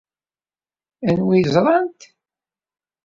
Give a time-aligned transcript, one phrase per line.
[1.09, 2.01] Anwa ay ẓrant?